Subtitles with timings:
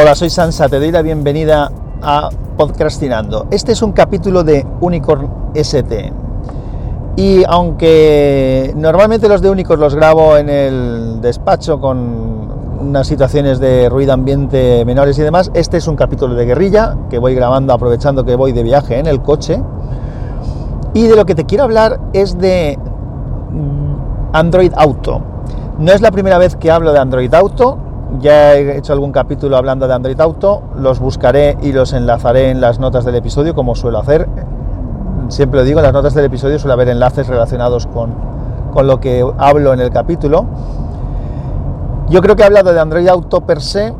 [0.00, 3.48] Hola, soy Sansa, te doy la bienvenida a Podcastinando.
[3.50, 6.12] Este es un capítulo de Unicorn ST.
[7.16, 13.88] Y aunque normalmente los de Unicorn los grabo en el despacho con unas situaciones de
[13.88, 18.24] ruido ambiente menores y demás, este es un capítulo de guerrilla que voy grabando aprovechando
[18.24, 19.60] que voy de viaje en el coche.
[20.94, 22.78] Y de lo que te quiero hablar es de
[24.32, 25.20] Android Auto.
[25.80, 27.87] No es la primera vez que hablo de Android Auto,
[28.20, 32.60] ya he hecho algún capítulo hablando de Android Auto, los buscaré y los enlazaré en
[32.60, 34.28] las notas del episodio, como suelo hacer.
[35.28, 38.10] Siempre lo digo, en las notas del episodio suele haber enlaces relacionados con,
[38.72, 40.46] con lo que hablo en el capítulo.
[42.08, 43.92] Yo creo que he hablado de Android Auto per se.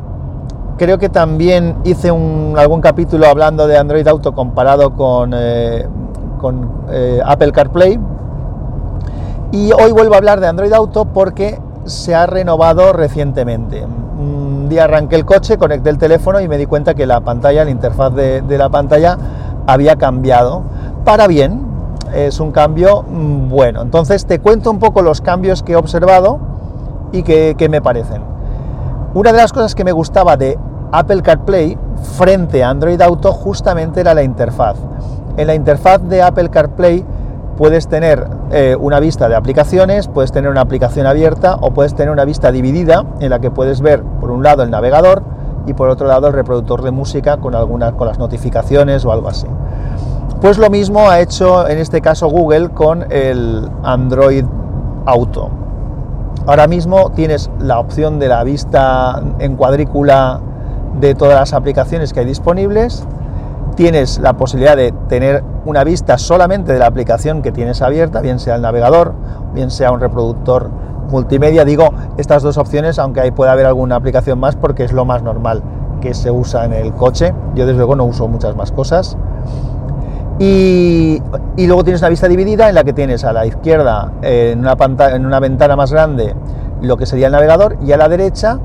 [0.79, 5.87] Creo que también hice algún capítulo hablando de Android Auto comparado con, eh,
[6.39, 7.99] con eh, Apple CarPlay.
[9.53, 13.85] Y hoy vuelvo a hablar de Android Auto porque se ha renovado recientemente.
[13.85, 17.65] Un día arranqué el coche, conecté el teléfono y me di cuenta que la pantalla,
[17.65, 19.17] la interfaz de, la pantalla
[19.67, 20.63] había cambiado.
[21.05, 21.67] Para bien,
[22.15, 23.83] es un cambio mm, bueno.
[23.83, 26.39] Entonces te cuento un poco los cambios que he observado
[27.13, 28.23] y que, que me parecen.
[29.15, 30.59] Una de las cosas que me gustaba de
[30.93, 31.79] Apple CarPlay
[32.17, 34.77] frente a Android Auto justamente era la interfaz.
[35.37, 37.05] En la interfaz de Apple CarPlay
[37.59, 42.13] puedes tener eh, una vista de aplicaciones, puedes tener una aplicación abierta o puedes tener
[42.13, 45.25] una vista dividida en la que puedes ver por un lado el navegador
[45.67, 49.29] y por otro lado el reproductor de música con algunas con las notificaciones o algo
[49.29, 49.49] así.
[50.41, 54.45] Pues lo mismo ha hecho en este caso Google con el Android
[55.05, 55.51] Auto.
[56.47, 60.41] Ahora mismo tienes la opción de la vista en cuadrícula
[61.01, 63.05] de todas las aplicaciones que hay disponibles
[63.79, 68.41] tienes la posibilidad de tener una vista solamente de la aplicación que tienes abierta, bien
[68.41, 69.15] sea el navegador,
[69.55, 70.69] bien sea un reproductor
[71.13, 71.65] multimedia.
[71.65, 75.23] Digo estas dos opciones, aunque ahí puede haber alguna aplicación más porque es lo más
[75.23, 75.63] normal
[76.01, 77.33] que se usa en el coche.
[77.55, 79.17] Yo desde luego no uso muchas más cosas.
[80.41, 81.23] Y,
[81.57, 85.15] luego tienes una vista dividida en la que tienes a la izquierda en una, pantalla,
[85.15, 86.35] en una ventana más grande
[86.83, 88.59] lo que sería el navegador y a la derecha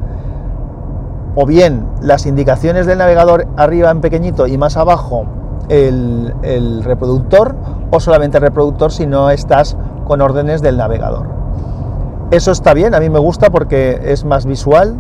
[1.36, 5.26] o bien las indicaciones del navegador arriba en pequeñito y más abajo
[5.70, 7.56] el, reproductor
[7.92, 11.28] o solamente el reproductor si no estás con órdenes del navegador.
[12.32, 14.96] Eso está bien, a mí me gusta porque es más visual.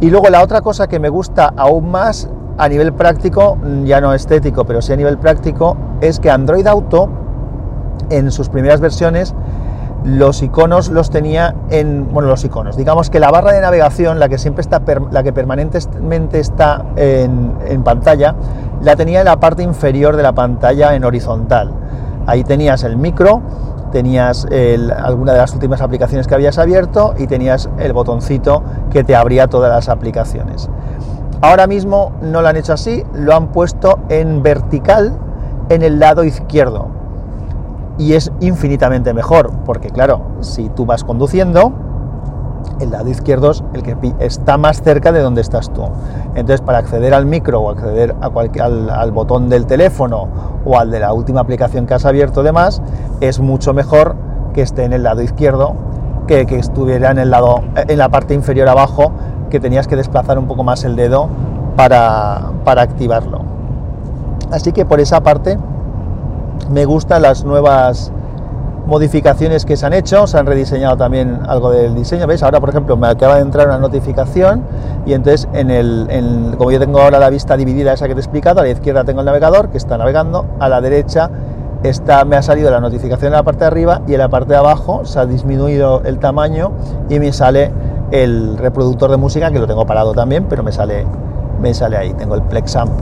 [0.00, 2.28] Y luego la otra cosa que me gusta aún más
[2.58, 7.08] a nivel práctico, ya no estético, pero sí a nivel práctico, es que Android Auto
[8.10, 9.34] en sus primeras versiones
[10.04, 14.28] los iconos los tenía en, bueno, los iconos, digamos que la barra de navegación, la
[14.28, 18.34] que siempre está, la que permanentemente está en, pantalla,
[18.82, 21.72] la tenía en la parte inferior de la pantalla en horizontal.
[22.26, 23.42] Ahí tenías el micro,
[23.92, 24.46] tenías
[24.96, 29.48] alguna de las últimas aplicaciones que habías abierto y tenías el botoncito que te abría
[29.48, 30.68] todas las aplicaciones.
[31.42, 35.16] Ahora mismo no lo han hecho así, lo han puesto en vertical
[35.68, 37.01] en el lado izquierdo
[37.98, 41.72] y es infinitamente mejor, porque claro, si tú vas conduciendo,
[42.80, 45.82] el lado izquierdo es el que está más cerca de donde estás tú.
[46.34, 50.28] Entonces, para acceder al micro o acceder a cualquier, al, botón del teléfono
[50.64, 52.82] o al de la última aplicación que has abierto, demás,
[53.20, 54.16] es mucho mejor
[54.54, 55.74] que esté en el lado izquierdo
[56.26, 59.12] que que estuviera en el lado, en la parte inferior abajo,
[59.50, 61.28] que tenías que desplazar un poco más el dedo
[61.76, 63.40] para, para activarlo.
[64.50, 65.58] Así que por esa parte
[66.70, 68.12] me gustan las nuevas
[68.86, 72.42] modificaciones que se han hecho, se han rediseñado también algo del diseño, ¿veis?
[72.42, 74.62] Ahora, por ejemplo, me acaba de entrar una notificación
[75.06, 78.22] y entonces, en el, como yo tengo ahora la vista dividida esa que te he
[78.22, 81.30] explicado, a la izquierda tengo el navegador que está navegando, a la derecha
[81.82, 84.50] está, me ha salido la notificación en la parte de arriba y en la parte
[84.50, 86.72] de abajo se ha disminuido el tamaño
[87.08, 87.72] y me sale
[88.10, 91.06] el reproductor de música, que lo tengo parado también, pero me sale,
[91.60, 92.92] me sale ahí, tengo el Plexamp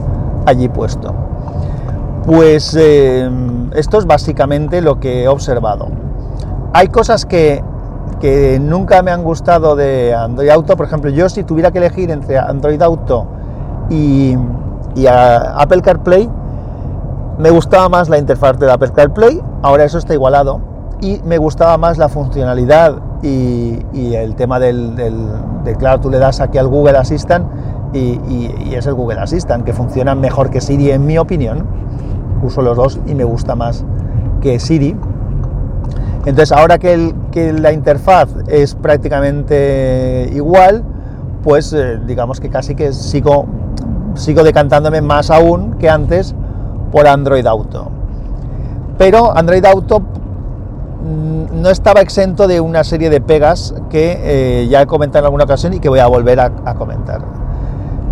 [0.47, 1.15] allí puesto.
[2.27, 3.31] Pues eh,
[3.75, 5.89] esto es básicamente lo que he observado.
[6.73, 7.63] Hay cosas que,
[8.61, 10.77] nunca me han gustado de Android Auto.
[10.77, 13.27] Por ejemplo, yo si tuviera que elegir entre Android Auto
[13.89, 14.37] y,
[15.09, 16.29] Apple CarPlay,
[17.39, 19.43] me gustaba más la interfaz de Apple CarPlay.
[19.63, 20.61] Ahora eso está igualado.
[21.01, 23.83] Y me gustaba más la funcionalidad y,
[24.15, 27.47] el tema del, de, claro, tú le das aquí al Google Assistant
[27.95, 31.81] y, y es el Google Assistant, que funciona mejor que Siri en mi opinión
[32.43, 33.85] uso los dos y me gusta más
[34.41, 34.97] que Siri.
[36.27, 37.15] Entonces ahora que,
[37.59, 40.83] la interfaz es prácticamente igual,
[41.43, 43.47] pues eh, digamos que casi que sigo,
[44.45, 46.35] decantándome más aún que antes
[46.93, 47.91] por Android Auto.
[48.99, 54.83] Pero Android Auto mm, no estaba exento de una serie de pegas que eh, ya
[54.83, 57.23] he comentado en alguna ocasión y que voy a volver a comentar.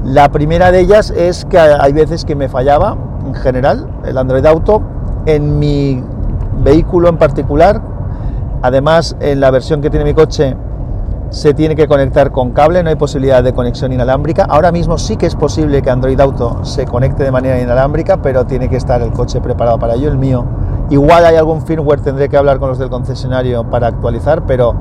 [0.04, 2.96] La primera de ellas es que hay veces que me fallaba,
[3.28, 4.82] en general, el Android Auto,
[5.26, 6.02] en mi
[6.62, 7.80] vehículo en particular.
[8.62, 10.56] Además, en la versión que tiene mi coche
[11.30, 14.46] se tiene que conectar con cable, no hay posibilidad de conexión inalámbrica.
[14.48, 18.46] Ahora mismo sí que es posible que Android Auto se conecte de manera inalámbrica, pero
[18.46, 20.44] tiene que estar el coche preparado para ello, el mío.
[20.88, 24.74] Igual hay algún firmware, tendré que hablar con los del concesionario para actualizar, pero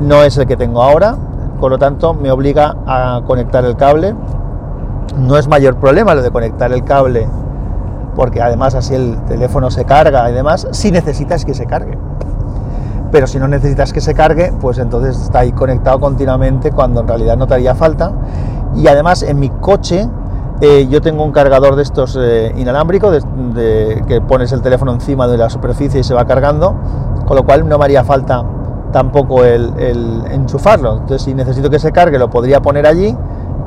[0.00, 1.16] no es el que tengo ahora,
[1.60, 4.14] por lo tanto me obliga a conectar el cable.
[5.18, 7.28] No es mayor problema lo de conectar el cable,
[8.14, 11.98] porque además así el teléfono se carga y demás, si necesitas que se cargue
[13.14, 17.06] pero si no necesitas que se cargue, pues entonces está ahí conectado continuamente cuando en
[17.06, 18.10] realidad no te haría falta.
[18.74, 20.08] Y además en mi coche
[20.60, 23.24] eh, yo tengo un cargador de estos eh, inalámbricos,
[23.54, 26.74] de, que pones el teléfono encima de la superficie y se va cargando,
[27.26, 28.44] con lo cual no me haría falta
[28.92, 29.72] tampoco el,
[30.30, 30.94] enchufarlo.
[30.94, 33.16] Entonces si necesito que se cargue lo podría poner allí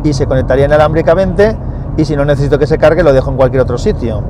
[0.04, 1.58] y se conectaría inalámbricamente
[1.98, 4.24] y si no necesito que se cargue lo dejo en cualquier otro sitio.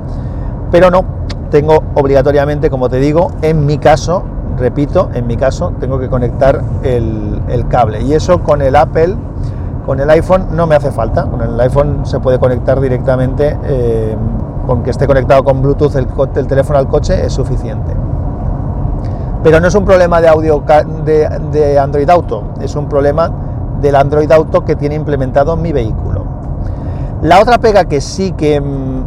[0.70, 1.04] Pero no,
[1.50, 4.22] tengo obligatoriamente, como te digo, en mi caso,
[4.58, 8.02] repito, en mi caso tengo que conectar el, cable.
[8.02, 9.14] Y eso con el Apple,
[9.86, 11.24] con el iPhone no me hace falta.
[11.24, 14.16] Con el iPhone se puede conectar directamente, eh,
[14.66, 17.92] con que esté conectado con Bluetooth el, el, teléfono al coche es suficiente.
[19.42, 20.62] Pero no es un problema de audio
[21.04, 23.30] de, de Android Auto, es un problema
[23.80, 26.07] del Android Auto que tiene implementado mi vehículo.
[27.22, 29.04] La otra pega que sí que mm,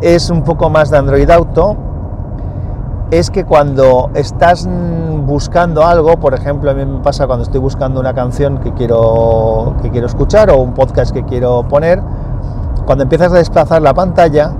[0.00, 1.76] es un poco más de Android Auto
[3.10, 4.68] es que cuando estás
[5.26, 9.74] buscando algo, por ejemplo, a mí me pasa cuando estoy buscando una canción que quiero,
[9.82, 12.02] que quiero escuchar o un podcast que quiero poner,
[12.86, 14.52] cuando empiezas a desplazar la pantalla,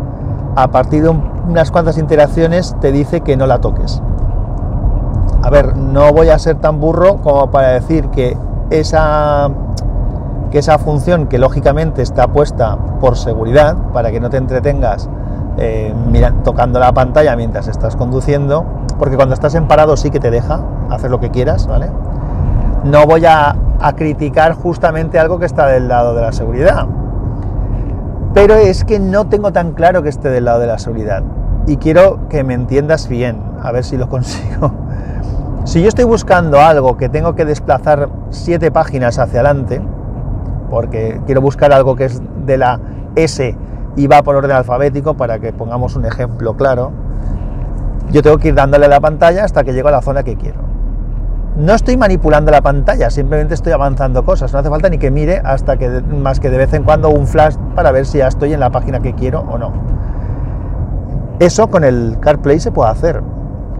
[0.55, 4.03] a partir de unas cuantas interacciones te dice que no la toques.
[5.43, 8.37] A ver, no voy a ser tan burro como para decir que
[8.71, 9.49] esa,
[10.51, 15.09] que esa función que lógicamente está puesta por seguridad, para que no te entretengas
[15.59, 15.95] eh,
[16.45, 18.65] tocando la pantalla mientras estás conduciendo,
[18.99, 20.61] porque cuando estás en parado sí que te deja
[20.91, 21.91] hacer lo que quieras, ¿vale?
[22.85, 26.87] No voy a, a criticar justamente algo que está del lado de la seguridad,
[28.35, 31.23] pero es que no tengo tan claro que esté del lado de la seguridad
[31.67, 34.73] y quiero que me entiendas bien, a ver si lo consigo.
[35.65, 39.83] Si yo estoy buscando algo que tengo que desplazar siete páginas hacia adelante,
[40.71, 42.81] porque quiero buscar algo que es de la
[43.17, 43.57] S
[43.97, 46.93] y va por orden alfabético para que pongamos un ejemplo claro.
[48.11, 50.61] Yo tengo que ir dándole la pantalla hasta que llego a la zona que quiero.
[51.57, 54.53] No estoy manipulando la pantalla, simplemente estoy avanzando cosas.
[54.53, 57.27] No hace falta ni que mire hasta que más que de vez en cuando un
[57.27, 59.73] flash para ver si ya estoy en la página que quiero o no.
[61.41, 63.23] Eso con el CarPlay se puede hacer.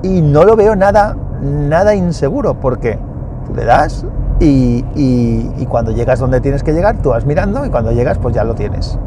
[0.03, 2.99] Y no lo veo nada, nada inseguro, porque
[3.47, 4.05] tú le das
[4.41, 8.45] y, cuando llegas donde tienes que llegar, tú vas mirando y cuando llegas, pues ya
[8.45, 8.99] lo tienes.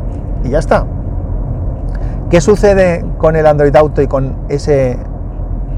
[0.43, 0.85] Y ya está.
[2.29, 4.97] ¿Qué sucede con el Android Auto y con ese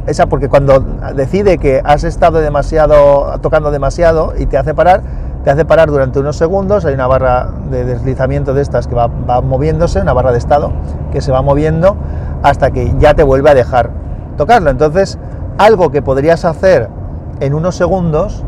[0.06, 0.82] esa porque cuando
[1.16, 5.02] decide que has estado demasiado tocando demasiado y te hace parar,
[5.46, 9.08] te hace parar durante unos segundos, hay una barra de deslizamiento de estas que va,
[9.08, 10.74] va, moviéndose, una barra de estado
[11.12, 11.96] que se va moviendo
[12.44, 13.92] hasta que ya te vuelve a dejar
[14.38, 14.70] tocarlo.
[14.70, 15.18] Entonces,
[15.58, 16.90] algo que podrías hacer
[17.40, 18.44] en unos segundos,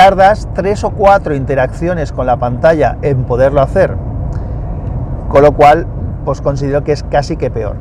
[0.00, 3.98] tardas tres o cuatro interacciones con la pantalla en poderlo hacer.
[5.28, 5.86] Con lo cual,
[6.24, 7.76] pues considero que es casi que peor.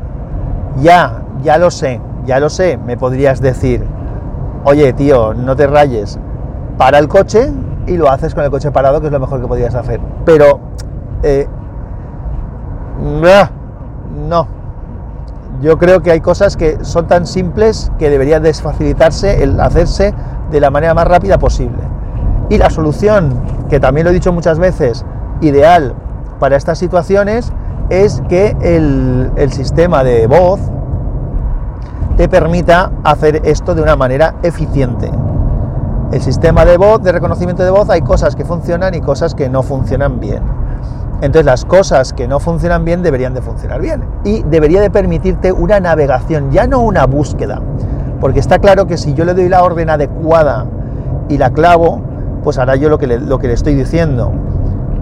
[0.81, 3.85] Ya, ya lo sé, ya lo sé, me podrías decir,
[4.65, 6.19] oye tío, no te rayes,
[6.77, 7.53] para el coche
[7.87, 10.01] y lo haces con el coche parado, que es lo mejor que podrías hacer.
[10.25, 10.59] Pero,
[11.23, 11.47] eh,
[14.27, 14.45] no,
[15.61, 20.13] yo creo que hay cosas que son tan simples que debería desfacilitarse el hacerse
[20.51, 21.88] de la manera más rápida posible.
[22.49, 23.29] Y la solución,
[23.69, 25.05] que también lo he dicho muchas veces,
[25.41, 25.93] ideal
[26.39, 27.53] para estas situaciones,
[27.89, 30.59] es que el, sistema de voz
[32.17, 35.09] te permita hacer esto de una manera eficiente.
[36.11, 39.47] El sistema de voz, de reconocimiento de voz, hay cosas que funcionan y cosas que
[39.47, 40.41] no funcionan bien.
[41.21, 44.03] Entonces las cosas que no funcionan bien deberían de funcionar bien.
[44.23, 47.61] Y debería de permitirte una navegación, ya no una búsqueda.
[48.19, 50.65] Porque está claro que si yo le doy la orden adecuada
[51.27, 52.01] y la clavo,
[52.43, 54.31] pues hará yo lo que lo que le estoy diciendo.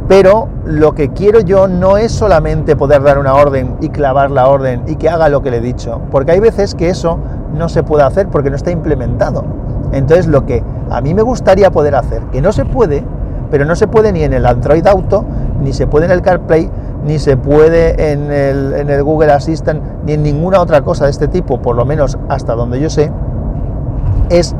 [0.07, 4.47] Pero lo que quiero yo no es solamente poder dar una orden y clavar la
[4.47, 7.19] orden y que haga lo que le he dicho, porque hay veces que eso
[7.53, 9.43] no se puede hacer porque no está implementado.
[9.91, 13.03] Entonces lo que a mí me gustaría poder hacer, que no se puede,
[13.51, 15.25] pero no se puede ni en el Android Auto,
[15.61, 16.69] ni se puede en el CarPlay,
[17.05, 21.27] ni se puede el, en el Google Assistant, ni en ninguna otra cosa de este
[21.27, 23.11] tipo, por lo menos hasta donde yo sé,
[24.29, 24.55] es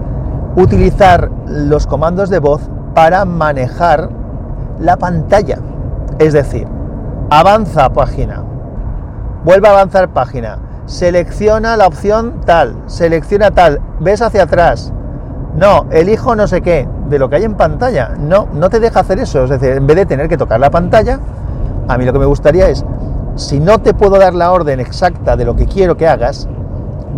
[0.58, 2.62] utilizar los comandos de voz
[2.96, 4.10] para manejar
[4.80, 5.60] la pantalla.
[6.18, 6.68] Es decir,
[7.30, 8.44] avanza página,
[9.46, 14.92] vuelve a avanzar página, selecciona la opción tal, selecciona tal, ves hacia atrás,
[15.56, 19.02] no, elijo no sé qué, de lo que hay en pantalla, no, no te deja
[19.02, 21.20] hacer eso, es decir, en vez de tener que tocar la pantalla,
[21.88, 22.84] a mí lo que me gustaría es,
[23.36, 26.50] si no te puedo dar la orden exacta de lo que quiero que hagas,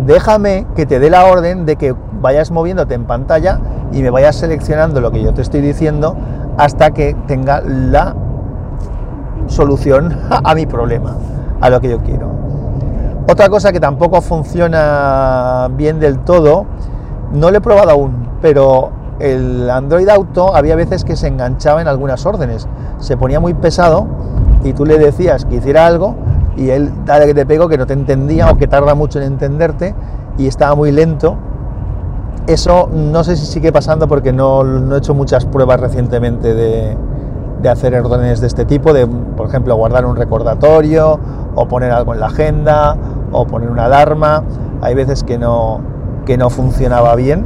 [0.04, 3.60] déjame que te dé la orden de que vayas moviéndote en pantalla
[3.92, 6.16] y me vayas seleccionando lo que yo te estoy diciendo
[6.58, 8.14] hasta que tenga la
[9.46, 11.16] solución a mi problema,
[11.60, 12.30] a lo que yo quiero.
[13.28, 16.66] Otra cosa que tampoco funciona bien del todo,
[17.32, 21.88] no lo he probado aún, pero el Android Auto había veces que se enganchaba en
[21.88, 22.66] algunas órdenes,
[22.98, 24.06] se ponía muy pesado
[24.64, 26.16] y tú le decías que hiciera algo
[26.56, 29.26] y él, dale que te pego, que no te entendía o que tarda mucho en
[29.26, 29.94] entenderte
[30.36, 31.36] y estaba muy lento.
[32.46, 36.96] Eso no sé si sigue pasando porque no, he hecho muchas pruebas recientemente de,
[37.68, 41.20] hacer órdenes de este tipo, de por ejemplo guardar un recordatorio
[41.54, 42.96] o poner algo en la agenda
[43.32, 44.42] o poner una alarma.
[44.80, 45.80] Hay veces que no,
[46.24, 47.44] que no funcionaba bien.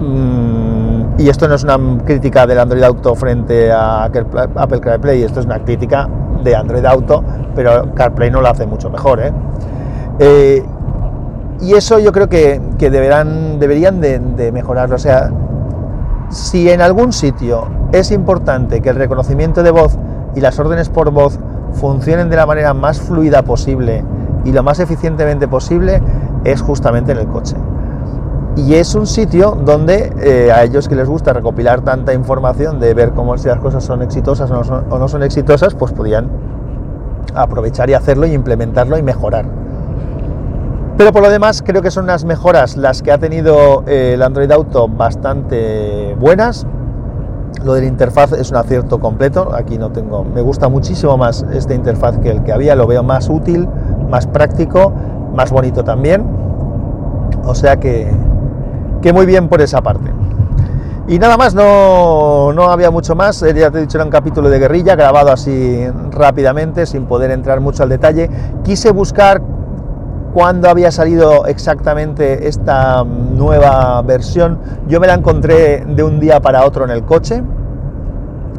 [0.00, 5.40] Mm, y esto no es una crítica del Android Auto frente a Apple CarPlay, esto
[5.40, 6.08] es una crítica
[6.42, 7.22] de Android Auto,
[7.54, 9.20] pero CarPlay no lo hace mucho mejor.
[9.20, 9.32] ¿eh?
[10.18, 10.64] Eh,
[11.62, 14.96] y eso yo creo que, deberán, deberían de, mejorarlo.
[14.96, 15.30] O sea,
[16.28, 19.96] si en algún sitio es importante que el reconocimiento de voz
[20.34, 21.38] y las órdenes por voz
[21.74, 24.04] funcionen de la manera más fluida posible
[24.44, 26.02] y lo más eficientemente posible,
[26.42, 27.54] es justamente en el coche.
[28.56, 32.92] Y es un sitio donde eh, a ellos que les gusta recopilar tanta información de
[32.92, 35.92] ver cómo si las cosas son exitosas o no son, o no son exitosas, pues
[35.92, 36.28] podían
[37.34, 39.61] aprovechar y hacerlo y implementarlo y mejorar.
[40.96, 44.22] Pero por lo demás creo que son unas mejoras las que ha tenido eh, el
[44.22, 46.66] Android Auto bastante buenas.
[47.64, 49.54] Lo de la interfaz es un acierto completo.
[49.54, 50.24] Aquí no tengo.
[50.24, 52.76] Me gusta muchísimo más esta interfaz que el que había.
[52.76, 53.68] Lo veo más útil,
[54.10, 54.92] más práctico,
[55.34, 56.26] más bonito también.
[57.44, 58.10] O sea que,
[59.00, 60.10] que muy bien por esa parte.
[61.08, 63.42] Y nada más, no, no, había mucho más.
[63.42, 67.30] Eh, ya te he dicho, era un capítulo de guerrilla grabado así rápidamente, sin poder
[67.30, 68.30] entrar mucho al detalle.
[68.62, 69.42] Quise buscar
[70.32, 74.58] cuándo había salido exactamente esta nueva versión.
[74.88, 77.42] Yo me la encontré de un día para otro en el coche.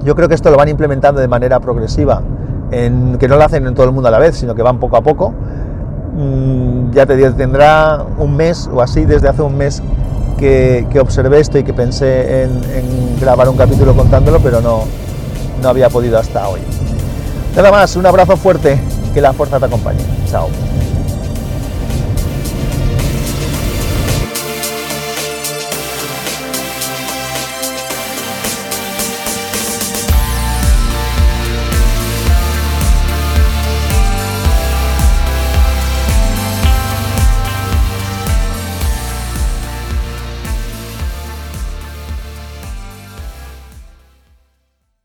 [0.03, 2.21] Yo creo que esto lo van implementando de manera progresiva,
[2.71, 4.79] en, que no lo hacen en todo el mundo a la vez, sino que van
[4.79, 5.33] poco a poco.
[6.15, 9.81] Mm, ya te tendrá un mes o así, desde hace un mes
[10.37, 14.81] que, observé esto y que pensé en, grabar un capítulo contándolo, pero no,
[15.61, 16.59] no había podido hasta hoy.
[17.55, 18.77] Nada más, un abrazo fuerte,
[19.13, 20.03] que la fuerza te acompañe.
[20.25, 20.49] Chao.